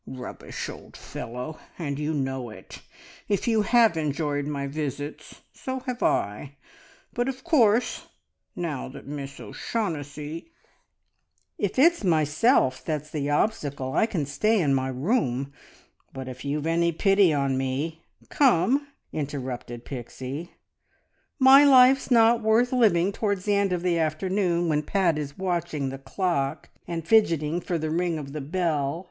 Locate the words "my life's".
21.37-22.09